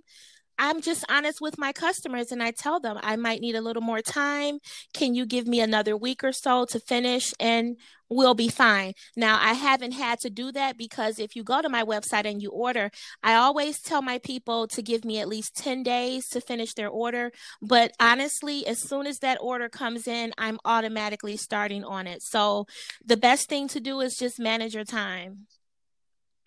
I'm 0.63 0.79
just 0.79 1.03
honest 1.09 1.41
with 1.41 1.57
my 1.57 1.73
customers 1.73 2.31
and 2.31 2.41
I 2.41 2.51
tell 2.51 2.79
them 2.79 2.97
I 3.03 3.17
might 3.17 3.41
need 3.41 3.55
a 3.55 3.59
little 3.59 3.81
more 3.81 4.01
time. 4.01 4.59
Can 4.93 5.13
you 5.13 5.25
give 5.25 5.45
me 5.45 5.59
another 5.59 5.97
week 5.97 6.23
or 6.23 6.31
so 6.31 6.63
to 6.69 6.79
finish? 6.79 7.33
And 7.37 7.75
we'll 8.09 8.33
be 8.33 8.47
fine. 8.47 8.93
Now, 9.17 9.37
I 9.41 9.55
haven't 9.55 9.91
had 9.91 10.19
to 10.19 10.29
do 10.29 10.53
that 10.53 10.77
because 10.77 11.19
if 11.19 11.35
you 11.35 11.43
go 11.43 11.61
to 11.61 11.67
my 11.67 11.83
website 11.83 12.23
and 12.23 12.41
you 12.41 12.49
order, 12.49 12.91
I 13.21 13.33
always 13.33 13.81
tell 13.81 14.01
my 14.01 14.19
people 14.19 14.69
to 14.69 14.81
give 14.81 15.03
me 15.03 15.19
at 15.19 15.27
least 15.27 15.57
10 15.57 15.83
days 15.83 16.29
to 16.29 16.39
finish 16.39 16.73
their 16.75 16.87
order. 16.87 17.33
But 17.61 17.91
honestly, 17.99 18.65
as 18.65 18.79
soon 18.79 19.05
as 19.05 19.19
that 19.19 19.39
order 19.41 19.67
comes 19.67 20.07
in, 20.07 20.31
I'm 20.37 20.59
automatically 20.63 21.35
starting 21.35 21.83
on 21.83 22.07
it. 22.07 22.23
So 22.23 22.67
the 23.03 23.17
best 23.17 23.49
thing 23.49 23.67
to 23.67 23.81
do 23.81 23.99
is 23.99 24.15
just 24.15 24.39
manage 24.39 24.75
your 24.75 24.85
time. 24.85 25.47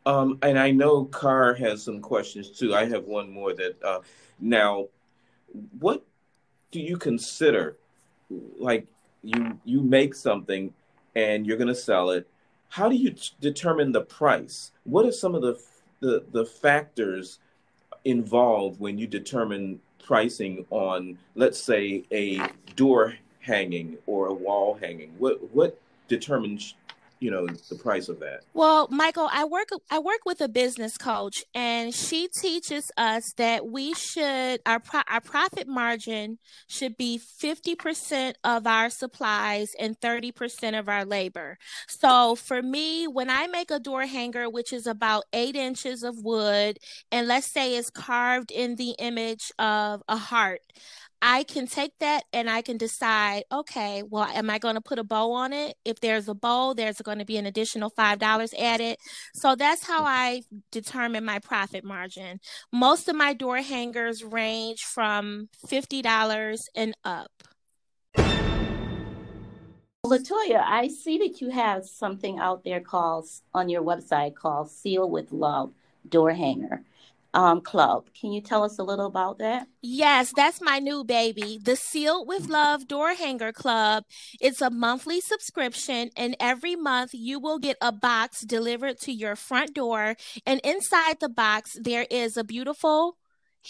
Um, 0.06 0.38
and 0.42 0.58
I 0.58 0.70
know 0.70 1.04
Carr 1.04 1.54
has 1.54 1.82
some 1.82 2.00
questions 2.00 2.50
too. 2.50 2.74
I 2.74 2.86
have 2.86 3.04
one 3.04 3.30
more 3.30 3.52
that 3.54 3.82
uh, 3.82 4.00
now, 4.40 4.86
what 5.78 6.04
do 6.70 6.80
you 6.80 6.96
consider 6.96 7.76
like 8.58 8.86
you 9.22 9.58
you 9.64 9.80
make 9.82 10.14
something 10.14 10.72
and 11.16 11.46
you're 11.46 11.56
going 11.56 11.68
to 11.68 11.74
sell 11.74 12.10
it, 12.10 12.28
how 12.68 12.88
do 12.88 12.94
you 12.94 13.10
t- 13.10 13.30
determine 13.40 13.90
the 13.90 14.02
price? 14.02 14.70
What 14.84 15.06
are 15.06 15.12
some 15.12 15.34
of 15.34 15.42
the, 15.42 15.58
the, 16.00 16.24
the 16.30 16.44
factors 16.44 17.38
involved 18.04 18.78
when 18.78 18.98
you 18.98 19.06
determine 19.06 19.80
pricing 20.04 20.66
on, 20.70 21.18
let's 21.34 21.58
say, 21.58 22.04
a 22.12 22.40
door 22.76 23.14
hanging 23.40 23.96
or 24.06 24.26
a 24.26 24.34
wall 24.34 24.78
hanging? 24.80 25.14
What 25.18 25.52
what 25.54 25.80
determines 26.06 26.74
you 27.18 27.30
know 27.30 27.46
the 27.46 27.74
price 27.74 28.08
of 28.08 28.20
that? 28.20 28.40
Well 28.54 28.88
michael 28.90 29.28
i 29.32 29.44
work 29.44 29.68
i 29.90 29.98
work 29.98 30.20
with 30.24 30.40
a 30.40 30.48
business 30.48 30.96
coach 30.96 31.44
and 31.54 31.94
she 31.94 32.28
teaches 32.28 32.90
us 32.96 33.32
that 33.36 33.66
we 33.66 33.94
should 33.94 34.60
our 34.66 34.80
pro, 34.80 35.00
our 35.08 35.20
profit 35.20 35.66
margin 35.66 36.38
should 36.68 36.96
be 36.96 37.18
50% 37.42 38.34
of 38.44 38.66
our 38.66 38.90
supplies 38.90 39.68
and 39.78 39.98
30% 40.00 40.78
of 40.78 40.88
our 40.88 41.04
labor. 41.04 41.58
So 41.88 42.34
for 42.34 42.62
me 42.62 43.06
when 43.06 43.30
i 43.30 43.46
make 43.46 43.70
a 43.70 43.78
door 43.78 44.06
hanger 44.06 44.48
which 44.48 44.72
is 44.72 44.86
about 44.86 45.24
eight 45.32 45.56
inches 45.56 46.02
of 46.02 46.22
wood 46.22 46.78
and 47.10 47.26
let's 47.26 47.52
say 47.52 47.76
it's 47.76 47.90
carved 47.90 48.50
in 48.50 48.76
the 48.76 48.94
image 48.98 49.52
of 49.58 50.02
a 50.08 50.16
heart 50.16 50.60
I 51.22 51.44
can 51.44 51.66
take 51.66 51.92
that 52.00 52.24
and 52.32 52.48
I 52.50 52.62
can 52.62 52.76
decide, 52.76 53.44
okay, 53.50 54.02
well, 54.08 54.24
am 54.24 54.50
I 54.50 54.58
going 54.58 54.74
to 54.74 54.80
put 54.80 54.98
a 54.98 55.04
bow 55.04 55.32
on 55.32 55.52
it? 55.52 55.76
If 55.84 56.00
there's 56.00 56.28
a 56.28 56.34
bow, 56.34 56.74
there's 56.74 57.00
going 57.00 57.18
to 57.18 57.24
be 57.24 57.38
an 57.38 57.46
additional 57.46 57.90
$5 57.90 58.54
added. 58.58 58.96
So 59.34 59.54
that's 59.54 59.86
how 59.86 60.02
mm. 60.02 60.08
I 60.08 60.42
determine 60.70 61.24
my 61.24 61.38
profit 61.38 61.84
margin. 61.84 62.40
Most 62.72 63.08
of 63.08 63.16
my 63.16 63.32
door 63.32 63.58
hangers 63.58 64.22
range 64.22 64.82
from 64.82 65.48
$50 65.66 66.64
and 66.74 66.94
up. 67.04 67.30
Latoya, 70.04 70.62
I 70.64 70.88
see 70.88 71.18
that 71.18 71.40
you 71.40 71.50
have 71.50 71.84
something 71.84 72.38
out 72.38 72.62
there 72.62 72.80
called 72.80 73.26
on 73.52 73.68
your 73.68 73.82
website 73.82 74.36
called 74.36 74.70
Seal 74.70 75.10
with 75.10 75.32
Love 75.32 75.72
Door 76.08 76.32
Hanger 76.32 76.84
um, 77.36 77.60
club. 77.60 78.08
Can 78.18 78.32
you 78.32 78.40
tell 78.40 78.64
us 78.64 78.78
a 78.78 78.82
little 78.82 79.04
about 79.06 79.38
that? 79.38 79.68
Yes, 79.82 80.32
that's 80.34 80.62
my 80.62 80.78
new 80.78 81.04
baby, 81.04 81.60
the 81.62 81.76
Sealed 81.76 82.26
with 82.26 82.48
Love 82.48 82.88
Door 82.88 83.14
Hanger 83.14 83.52
Club. 83.52 84.04
It's 84.40 84.62
a 84.62 84.70
monthly 84.70 85.20
subscription, 85.20 86.10
and 86.16 86.34
every 86.40 86.76
month 86.76 87.10
you 87.12 87.38
will 87.38 87.58
get 87.58 87.76
a 87.82 87.92
box 87.92 88.40
delivered 88.40 88.98
to 89.00 89.12
your 89.12 89.36
front 89.36 89.74
door. 89.74 90.16
And 90.46 90.60
inside 90.64 91.20
the 91.20 91.28
box, 91.28 91.76
there 91.78 92.06
is 92.10 92.38
a 92.38 92.44
beautiful 92.44 93.18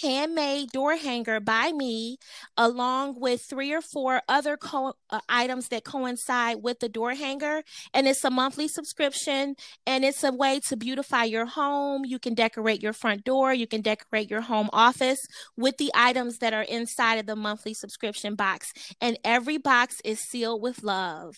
handmade 0.00 0.70
door 0.70 0.96
hanger 0.96 1.40
by 1.40 1.72
me, 1.72 2.18
along 2.56 3.20
with 3.20 3.42
three 3.42 3.72
or 3.72 3.80
four 3.80 4.22
other 4.28 4.56
co- 4.56 4.94
uh, 5.10 5.20
items 5.28 5.68
that 5.68 5.84
coincide 5.84 6.62
with 6.62 6.80
the 6.80 6.88
door 6.88 7.14
hanger. 7.14 7.62
And 7.94 8.06
it's 8.06 8.24
a 8.24 8.30
monthly 8.30 8.68
subscription, 8.68 9.56
and 9.86 10.04
it's 10.04 10.24
a 10.24 10.32
way 10.32 10.60
to 10.68 10.76
beautify 10.76 11.24
your 11.24 11.46
home. 11.46 12.04
You 12.04 12.18
can 12.18 12.34
decorate 12.34 12.82
your 12.82 12.92
front 12.92 13.24
door, 13.24 13.52
you 13.52 13.66
can 13.66 13.80
decorate 13.80 14.30
your 14.30 14.42
home 14.42 14.70
office 14.72 15.26
with 15.56 15.76
the 15.78 15.90
items 15.94 16.38
that 16.38 16.52
are 16.52 16.62
inside 16.62 17.16
of 17.16 17.26
the 17.26 17.36
monthly 17.36 17.74
subscription 17.74 18.34
box. 18.34 18.72
And 19.00 19.18
every 19.24 19.58
box 19.58 20.00
is 20.04 20.20
sealed 20.20 20.62
with 20.62 20.82
love. 20.82 21.36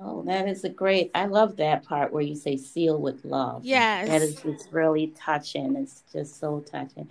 Oh, 0.00 0.22
that 0.22 0.46
is 0.46 0.62
a 0.62 0.68
great. 0.68 1.10
I 1.14 1.26
love 1.26 1.56
that 1.56 1.84
part 1.84 2.12
where 2.12 2.22
you 2.22 2.36
say 2.36 2.56
"seal 2.56 3.00
with 3.00 3.24
love." 3.24 3.64
Yes, 3.64 4.06
that 4.06 4.22
is 4.22 4.44
it's 4.44 4.72
really 4.72 5.08
touching. 5.18 5.74
It's 5.74 6.04
just 6.12 6.38
so 6.38 6.60
touching. 6.60 7.08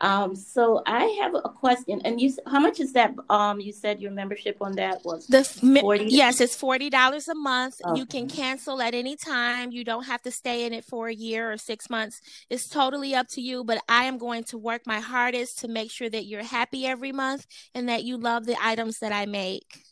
Um, 0.00 0.36
so 0.36 0.82
I 0.86 1.06
have 1.20 1.34
a 1.34 1.48
question, 1.48 2.00
and 2.04 2.20
you, 2.20 2.32
how 2.46 2.60
much 2.60 2.78
is 2.78 2.92
that? 2.92 3.14
Um, 3.28 3.58
you 3.58 3.72
said 3.72 4.00
your 4.00 4.12
membership 4.12 4.58
on 4.60 4.72
that 4.76 5.04
was 5.04 5.26
the 5.26 5.42
40? 5.42 6.04
yes, 6.06 6.40
it's 6.40 6.54
forty 6.54 6.88
dollars 6.88 7.26
a 7.26 7.34
month. 7.34 7.80
Okay. 7.84 7.98
You 7.98 8.06
can 8.06 8.28
cancel 8.28 8.80
at 8.80 8.94
any 8.94 9.16
time. 9.16 9.72
You 9.72 9.82
don't 9.82 10.04
have 10.04 10.22
to 10.22 10.30
stay 10.30 10.64
in 10.64 10.72
it 10.72 10.84
for 10.84 11.08
a 11.08 11.14
year 11.14 11.50
or 11.50 11.56
six 11.56 11.90
months. 11.90 12.20
It's 12.48 12.68
totally 12.68 13.14
up 13.14 13.26
to 13.30 13.40
you. 13.40 13.64
But 13.64 13.82
I 13.88 14.04
am 14.04 14.18
going 14.18 14.44
to 14.44 14.58
work 14.58 14.82
my 14.86 15.00
hardest 15.00 15.58
to 15.60 15.68
make 15.68 15.90
sure 15.90 16.08
that 16.08 16.26
you're 16.26 16.44
happy 16.44 16.86
every 16.86 17.10
month 17.10 17.46
and 17.74 17.88
that 17.88 18.04
you 18.04 18.16
love 18.16 18.46
the 18.46 18.56
items 18.62 19.00
that 19.00 19.12
I 19.12 19.26
make. 19.26 19.82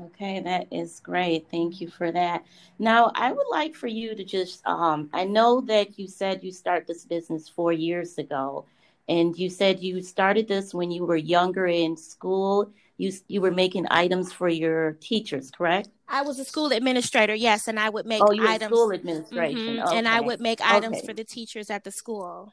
Okay, 0.00 0.40
that 0.40 0.66
is 0.72 0.98
great. 0.98 1.48
Thank 1.48 1.80
you 1.80 1.88
for 1.88 2.10
that. 2.10 2.44
Now, 2.78 3.12
I 3.14 3.30
would 3.30 3.46
like 3.50 3.74
for 3.74 3.86
you 3.86 4.16
to 4.16 4.24
just, 4.24 4.66
um, 4.66 5.10
I 5.12 5.24
know 5.24 5.60
that 5.62 5.96
you 5.96 6.08
said 6.08 6.42
you 6.42 6.50
start 6.50 6.86
this 6.86 7.04
business 7.04 7.48
four 7.48 7.72
years 7.72 8.18
ago 8.18 8.64
and 9.08 9.36
you 9.36 9.50
said 9.50 9.80
you 9.80 10.00
started 10.02 10.48
this 10.48 10.72
when 10.72 10.90
you 10.90 11.04
were 11.04 11.16
younger 11.16 11.66
in 11.66 11.96
school. 11.96 12.72
You 12.98 13.12
you 13.28 13.40
were 13.40 13.50
making 13.50 13.86
items 13.90 14.32
for 14.32 14.48
your 14.48 14.92
teachers, 15.00 15.50
correct? 15.50 15.88
I 16.08 16.22
was 16.22 16.38
a 16.38 16.44
school 16.44 16.72
administrator, 16.72 17.34
yes, 17.34 17.66
and 17.66 17.80
I 17.80 17.88
would 17.88 18.06
make 18.06 18.22
oh, 18.22 18.32
you 18.32 18.46
items. 18.46 18.70
school 18.70 18.92
administration, 18.92 19.76
mm-hmm. 19.76 19.88
okay. 19.88 19.98
and 19.98 20.06
I 20.06 20.20
would 20.20 20.40
make 20.40 20.60
items 20.60 20.98
okay. 20.98 21.06
for 21.06 21.14
the 21.14 21.24
teachers 21.24 21.70
at 21.70 21.84
the 21.84 21.90
school. 21.90 22.52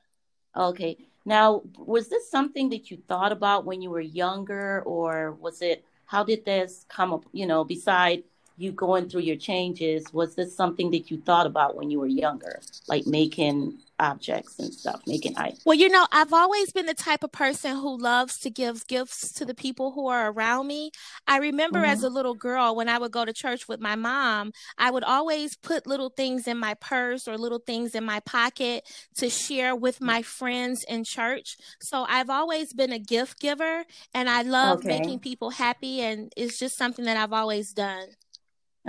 Okay. 0.56 0.98
Now, 1.26 1.62
was 1.78 2.08
this 2.08 2.32
something 2.32 2.70
that 2.70 2.90
you 2.90 2.98
thought 3.08 3.32
about 3.32 3.66
when 3.66 3.82
you 3.82 3.90
were 3.90 4.02
younger, 4.02 4.82
or 4.86 5.34
was 5.34 5.62
it? 5.62 5.84
How 6.06 6.24
did 6.24 6.44
this 6.46 6.86
come 6.90 7.14
up? 7.14 7.26
You 7.34 7.46
know, 7.46 7.64
beside 7.64 8.24
you 8.58 8.72
going 8.72 9.10
through 9.10 9.22
your 9.22 9.36
changes, 9.36 10.12
was 10.12 10.36
this 10.36 10.56
something 10.56 10.90
that 10.92 11.12
you 11.12 11.22
thought 11.22 11.46
about 11.46 11.76
when 11.76 11.92
you 11.92 12.00
were 12.00 12.08
younger, 12.08 12.60
like 12.88 13.06
making 13.06 13.78
objects 14.00 14.58
and 14.60 14.74
stuff, 14.74 15.02
making 15.06 15.38
items? 15.38 15.62
Well, 15.66 15.78
you 15.78 15.90
know, 15.90 16.08
I've 16.12 16.34
always 16.34 16.72
been 16.72 16.86
the 16.86 16.94
type 16.94 17.24
of 17.24 17.32
person 17.32 17.76
who 17.76 17.98
loves 17.98 18.38
to 18.40 18.50
give 18.50 18.88
gifts 18.88 19.34
to 19.34 19.46
the 19.46 19.54
people 19.54 19.92
who 19.92 20.08
are 20.08 20.32
around 20.32 20.68
me. 20.68 20.92
I 21.28 21.38
remember 21.38 21.80
mm-hmm. 21.80 21.92
as 21.92 22.04
a 22.04 22.10
little 22.10 22.36
girl 22.36 22.76
when 22.76 22.90
I 22.90 22.98
would 22.98 23.12
go 23.12 23.26
to 23.26 23.34
church 23.34 23.68
with 23.68 23.80
my 23.80 23.96
mom, 23.96 24.52
I 24.78 24.92
would 24.92 25.04
always 25.04 25.56
put 25.56 25.88
little 25.88 26.10
things 26.10 26.48
in 26.48 26.58
my 26.58 26.74
purse 26.76 27.28
or 27.28 27.38
little 27.38 27.60
things 27.60 27.96
in 27.96 28.04
my 28.04 28.20
pocket 28.22 28.84
to 29.18 29.30
share 29.30 29.76
with 29.76 30.02
my 30.02 30.22
friends 30.22 30.84
in 30.88 31.04
church. 31.06 31.56
So 31.82 32.06
I've 32.08 32.30
always 32.30 32.74
been 32.74 32.92
a 32.92 33.00
gift 33.00 33.40
giver 33.40 33.84
and 34.14 34.30
I 34.30 34.42
love 34.44 34.80
okay. 34.80 35.00
making 35.00 35.20
people 35.20 35.52
happy 35.52 36.02
and 36.02 36.32
it's 36.36 36.60
just 36.60 36.78
something 36.78 37.06
that 37.06 37.18
I've 37.18 37.34
always 37.34 37.72
done. 37.74 38.08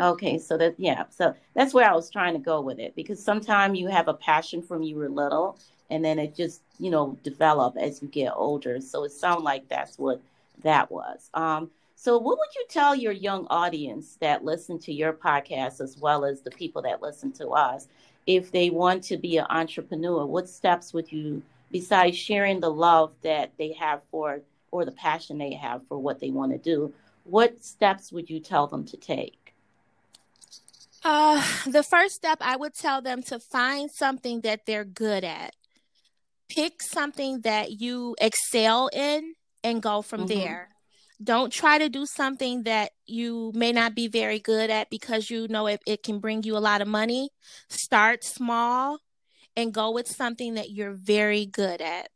Okay, 0.01 0.39
so 0.39 0.57
that 0.57 0.75
yeah, 0.79 1.05
so 1.11 1.35
that's 1.55 1.75
where 1.75 1.89
I 1.89 1.95
was 1.95 2.11
trying 2.11 2.33
to 2.33 2.41
go 2.41 2.63
with 2.63 2.79
it 2.79 2.97
because 2.97 3.23
sometimes 3.23 3.79
you 3.79 3.89
have 3.89 4.09
a 4.09 4.15
passion 4.15 4.63
from 4.63 4.83
you 4.83 4.97
were 4.97 5.11
little, 5.11 5.59
and 5.91 6.03
then 6.03 6.19
it 6.19 6.35
just 6.35 6.63
you 6.79 6.91
know 6.91 7.19
develop 7.23 7.77
as 7.77 8.01
you 8.01 8.09
get 8.09 8.33
older. 8.35 8.81
So 8.81 9.05
it 9.05 9.13
sounds 9.13 9.43
like 9.43 9.69
that's 9.69 9.99
what 9.99 10.23
that 10.63 10.91
was. 10.91 11.29
Um, 11.35 11.71
so 11.97 12.17
what 12.17 12.39
would 12.39 12.55
you 12.57 12.65
tell 12.71 12.95
your 12.95 13.13
young 13.13 13.47
audience 13.51 14.17
that 14.21 14.43
listen 14.43 14.79
to 14.81 14.93
your 14.93 15.13
podcast 15.13 15.83
as 15.83 15.99
well 15.99 16.25
as 16.25 16.41
the 16.41 16.51
people 16.51 16.81
that 16.83 17.03
listen 17.03 17.31
to 17.33 17.49
us 17.51 17.87
if 18.27 18.51
they 18.51 18.71
want 18.71 19.05
to 19.05 19.19
be 19.19 19.37
an 19.37 19.47
entrepreneur? 19.51 20.25
What 20.25 20.49
steps 20.49 20.95
would 20.95 21.13
you, 21.13 21.43
besides 21.71 22.17
sharing 22.17 22.61
the 22.61 22.71
love 22.71 23.13
that 23.21 23.53
they 23.59 23.73
have 23.75 24.01
for 24.11 24.41
or 24.71 24.87
the 24.87 24.93
passion 24.93 25.37
they 25.37 25.53
have 25.53 25.87
for 25.89 25.99
what 25.99 26.21
they 26.21 26.31
want 26.31 26.53
to 26.53 26.59
do, 26.59 26.91
what 27.25 27.63
steps 27.63 28.13
would 28.13 28.31
you 28.31 28.41
tell 28.41 28.67
them 28.67 28.85
to 28.87 28.97
take? 28.97 29.40
Uh, 31.03 31.43
the 31.67 31.83
first 31.83 32.15
step, 32.15 32.39
I 32.41 32.57
would 32.57 32.75
tell 32.75 33.01
them 33.01 33.23
to 33.25 33.39
find 33.39 33.91
something 33.91 34.43
that 34.43 34.67
they're 34.67 34.85
good 34.85 35.25
at. 35.25 35.55
Pick 36.49 36.83
something 36.83 37.43
that 37.43 37.81
you 37.81 38.17
excel 38.21 38.91
in 38.93 39.35
and 39.63 39.83
go 39.83 40.03
from 40.03 40.21
mm-hmm. 40.27 40.39
there. 40.39 40.69
Don't 41.23 41.53
try 41.53 41.79
to 41.79 41.89
do 41.89 42.07
something 42.07 42.63
that 42.63 42.93
you 43.07 43.53
may 43.55 43.73
not 43.73 43.95
be 43.95 44.09
very 44.09 44.39
good 44.39 44.71
at 44.71 44.89
because 44.89 45.29
you 45.29 45.49
know 45.49 45.67
it, 45.67 45.81
it 45.87 46.03
can 46.03 46.19
bring 46.19 46.43
you 46.43 46.57
a 46.57 46.59
lot 46.59 46.81
of 46.81 46.89
money. 46.89 47.29
Start 47.69 48.25
small 48.25 48.99
and 49.57 49.73
go 49.73 49.91
with 49.91 50.09
something 50.09 50.55
that 50.55 50.71
you're 50.71 50.93
very 50.95 51.45
good 51.45 51.83
at. 51.83 52.09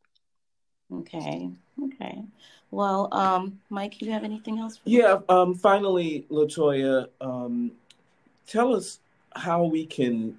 Okay. 0.93 1.51
Okay. 1.83 2.23
Well, 2.71 3.09
um, 3.13 3.61
Mike, 3.71 4.01
you 4.01 4.11
have 4.11 4.25
anything 4.25 4.59
else? 4.59 4.81
yeah. 4.85 5.21
Um, 5.29 5.55
finally, 5.55 6.27
Latoya, 6.31 7.09
um, 7.21 7.73
tell 8.47 8.75
us 8.75 9.01
how 9.35 9.65
we 9.65 9.87
can 9.87 10.37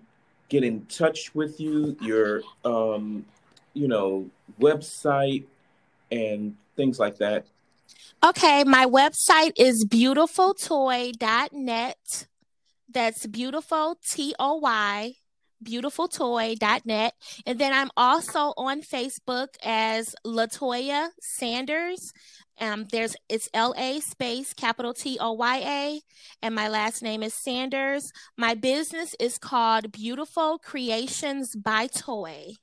get 0.50 0.64
in 0.64 0.86
touch 0.86 1.34
with 1.36 1.60
you, 1.60 1.98
your 2.02 2.42
um, 2.64 3.26
you 3.74 3.88
know, 3.88 4.30
website 4.60 5.46
and 6.12 6.56
things 6.76 7.00
like 7.00 7.18
that? 7.18 7.46
Okay, 8.24 8.64
my 8.64 8.86
website 8.86 9.54
is 9.58 9.84
beautifultoy.net. 9.86 12.28
That's 12.90 13.26
beautiful, 13.28 13.98
T 14.10 14.34
O 14.40 14.56
Y, 14.56 15.16
beautifultoy.net. 15.64 17.14
And 17.46 17.60
then 17.60 17.72
I'm 17.74 17.92
also 17.98 18.54
on 18.58 18.82
Facebook 18.82 19.50
as 19.64 20.16
Latoya 20.26 21.10
Sanders. 21.20 22.14
Um, 22.60 22.86
there's 22.92 23.16
it's 23.28 23.50
L 23.54 23.74
A 23.78 24.00
space 24.00 24.54
capital 24.54 24.94
T 24.94 25.18
O 25.20 25.34
Y 25.34 25.58
A, 25.66 26.02
and 26.42 26.56
my 26.56 26.68
last 26.68 27.04
name 27.04 27.22
is 27.22 27.34
Sanders. 27.34 28.12
My 28.38 28.54
business 28.56 29.16
is 29.20 29.38
called 29.38 29.92
Beautiful 29.92 30.58
Creations 30.60 31.56
by 31.56 31.88
Toy. 31.88 32.54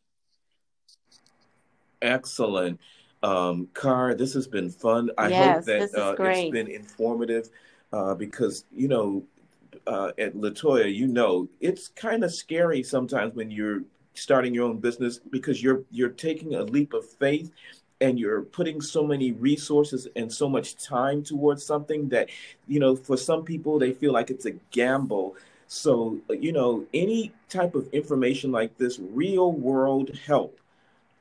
Excellent. 2.01 2.81
Um, 3.23 3.69
Car, 3.75 4.15
this 4.15 4.35
has 4.35 4.49
been 4.49 4.71
fun. 4.71 5.11
I 5.17 5.29
Yes, 5.29 5.57
hope 5.57 5.65
that 5.67 5.79
this 5.81 5.91
is 5.93 5.99
uh, 5.99 6.11
it's 6.13 6.17
great. 6.17 6.53
been 6.53 6.69
informative 6.69 7.51
uh, 7.93 8.15
because, 8.15 8.65
you 8.75 8.89
know, 8.89 9.23
uh, 9.87 10.11
at 10.19 10.35
Latoya, 10.35 10.93
you 10.93 11.07
know, 11.07 11.49
it's 11.61 11.89
kind 11.89 12.25
of 12.25 12.33
scary 12.33 12.83
sometimes 12.83 13.35
when 13.35 13.51
you're 13.51 13.83
starting 14.15 14.53
your 14.53 14.69
own 14.69 14.79
business 14.79 15.19
because 15.19 15.63
you're 15.63 15.85
you're 15.91 16.09
taking 16.09 16.57
a 16.57 16.63
leap 16.65 16.93
of 16.95 17.09
faith 17.09 17.53
and 18.03 18.19
you're 18.19 18.43
putting 18.43 18.83
so 18.83 19.07
many 19.07 19.33
resources 19.33 20.09
and 20.17 20.31
so 20.31 20.49
much 20.49 20.77
time 20.77 21.23
towards 21.23 21.65
something 21.65 22.09
that, 22.11 22.29
you 22.67 22.81
know, 22.81 22.95
for 22.95 23.17
some 23.17 23.45
people 23.45 23.79
they 23.79 23.93
feel 23.93 24.13
like 24.13 24.29
it's 24.29 24.45
a 24.45 24.53
gamble. 24.71 25.37
So, 25.69 26.19
you 26.29 26.53
know, 26.53 26.85
any 26.93 27.33
type 27.49 27.75
of 27.75 27.89
information 27.95 28.53
like 28.53 28.77
this, 28.77 28.99
real 28.99 29.53
world 29.53 30.11
help 30.27 30.59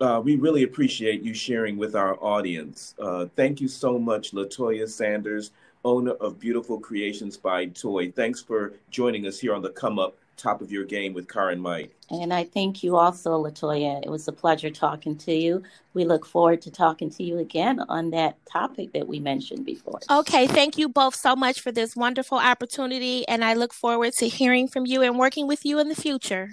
uh, 0.02 0.20
we 0.20 0.36
really 0.36 0.64
appreciate 0.64 1.22
you 1.22 1.34
sharing 1.34 1.78
with 1.78 1.96
our 1.96 2.22
audience. 2.24 2.96
Uh, 3.00 3.28
thank 3.36 3.62
you 3.62 3.68
so 3.68 4.00
much, 4.00 4.32
Latoya 4.32 4.90
Sanders, 4.90 5.52
owner 5.86 6.14
of 6.14 6.40
Beautiful 6.40 6.80
Creations 6.80 7.38
by 7.38 7.68
Toy. 7.68 8.12
Thanks 8.12 8.42
for 8.42 8.74
joining 8.90 9.28
us 9.28 9.40
here 9.40 9.54
on 9.54 9.62
the 9.62 9.70
Come 9.70 10.00
Up 10.00 10.18
Top 10.41 10.62
of 10.62 10.71
Your 10.71 10.86
Game 10.86 11.13
with 11.13 11.27
Car 11.27 11.50
and 11.50 11.62
Mike. 11.62 11.95
And 12.10 12.33
I 12.33 12.43
thank 12.43 12.83
you 12.83 12.98
also, 12.98 13.31
Latoya. 13.43 14.03
It 14.03 14.10
was 14.10 14.27
a 14.27 14.31
pleasure 14.31 14.71
talking 14.71 15.15
to 15.19 15.33
you. 15.33 15.62
We 15.93 16.03
look 16.03 16.25
forward 16.25 16.62
to 16.63 16.71
talking 16.71 17.10
to 17.12 17.24
you 17.24 17.38
again 17.38 17.79
on 17.88 18.10
that 18.12 18.38
topic 18.45 18.91
that 18.93 19.07
we 19.07 19.19
mentioned 19.19 19.65
before. 19.65 20.00
Okay, 20.10 20.48
thank 20.48 20.77
you 20.77 20.89
both 20.89 21.15
so 21.15 21.36
much 21.36 21.62
for 21.62 21.71
this 21.71 21.95
wonderful 21.95 22.39
opportunity, 22.39 23.27
and 23.27 23.45
I 23.45 23.53
look 23.53 23.74
forward 23.74 24.13
to 24.13 24.27
hearing 24.27 24.67
from 24.67 24.86
you 24.86 25.03
and 25.03 25.17
working 25.17 25.48
with 25.48 25.63
you 25.63 25.79
in 25.79 25.89
the 25.89 25.95
future. 25.95 26.51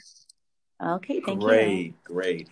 Okay, 0.84 1.20
thank 1.20 1.40
you. 1.40 1.48
great, 1.48 2.04
great. 2.04 2.48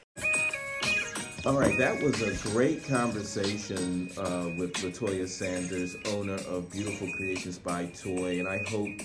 All 1.45 1.57
right, 1.57 1.79
that 1.79 2.03
was 2.03 2.21
a 2.23 2.51
great 2.51 2.85
conversation 2.89 4.11
uh, 4.19 4.51
with 4.59 4.73
Latoya 4.75 5.29
Sanders, 5.29 5.95
owner 6.07 6.35
of 6.49 6.73
Beautiful 6.73 7.09
Creations 7.13 7.57
by 7.57 7.87
Toy, 7.87 8.41
and 8.41 8.49
I 8.49 8.59
hope 8.69 9.01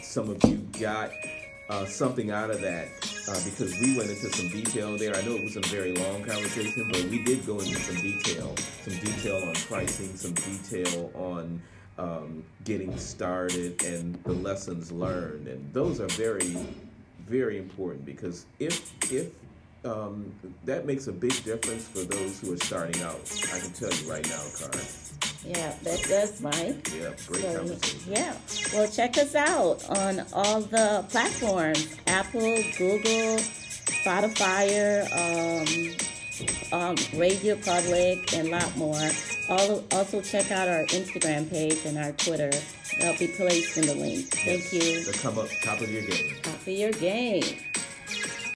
some 0.00 0.30
of 0.30 0.44
you 0.44 0.58
got 0.78 1.10
uh, 1.70 1.86
something 1.86 2.32
out 2.32 2.50
of 2.50 2.60
that 2.60 2.88
uh, 3.28 3.40
because 3.44 3.72
we 3.80 3.96
went 3.96 4.10
into 4.10 4.28
some 4.30 4.48
detail 4.48 4.98
there. 4.98 5.14
I 5.14 5.22
know 5.22 5.36
it 5.36 5.44
was 5.44 5.56
a 5.56 5.60
very 5.60 5.94
long 5.94 6.24
conversation, 6.24 6.88
but 6.90 7.04
we 7.04 7.22
did 7.22 7.46
go 7.46 7.60
into 7.60 7.76
some 7.76 7.96
detail, 7.96 8.54
some 8.82 8.94
detail 8.94 9.36
on 9.48 9.54
pricing, 9.54 10.14
some 10.16 10.34
detail 10.34 11.12
on 11.14 11.62
um, 11.96 12.44
getting 12.64 12.96
started, 12.98 13.82
and 13.84 14.20
the 14.24 14.32
lessons 14.32 14.90
learned, 14.90 15.46
and 15.46 15.72
those 15.72 16.00
are 16.00 16.08
very, 16.08 16.56
very 17.26 17.56
important 17.56 18.04
because 18.04 18.46
if 18.58 18.92
if 19.12 19.30
um, 19.84 20.32
that 20.64 20.86
makes 20.86 21.06
a 21.06 21.12
big 21.12 21.32
difference 21.44 21.86
for 21.88 22.00
those 22.00 22.40
who 22.40 22.52
are 22.52 22.58
starting 22.58 23.02
out. 23.02 23.20
I 23.54 23.58
can 23.60 23.70
tell 23.72 23.92
you 23.92 24.10
right 24.10 24.28
now, 24.28 24.42
Car. 24.58 24.70
Yeah, 25.46 25.72
that 25.84 26.02
does, 26.06 26.40
Mike. 26.40 26.90
Yeah, 26.94 27.12
great 27.26 27.42
So, 27.42 27.56
conversation. 27.58 28.12
yeah. 28.12 28.34
Well, 28.74 28.88
check 28.90 29.16
us 29.16 29.34
out 29.34 29.88
on 29.88 30.22
all 30.34 30.60
the 30.60 31.04
platforms 31.08 31.96
Apple, 32.06 32.56
Google, 32.76 33.38
Spotify, 34.04 35.96
um, 36.72 36.78
um, 36.78 36.96
Radio 37.18 37.56
Public, 37.56 38.32
and 38.34 38.48
a 38.48 38.50
lot 38.50 38.76
more. 38.76 39.08
All, 39.48 39.82
also, 39.92 40.20
check 40.20 40.50
out 40.52 40.68
our 40.68 40.84
Instagram 40.86 41.48
page 41.50 41.78
and 41.86 41.98
our 41.98 42.12
Twitter. 42.12 42.50
They'll 43.00 43.18
be 43.18 43.28
placed 43.28 43.78
in 43.78 43.86
the 43.86 43.94
link. 43.94 44.26
Thank 44.26 44.72
you. 44.72 45.04
To 45.04 45.12
come 45.18 45.38
up 45.38 45.48
top 45.62 45.80
of 45.80 45.90
your 45.90 46.02
game. 46.02 46.34
Top 46.42 46.54
of 46.60 46.68
your 46.68 46.92
game. 46.92 47.42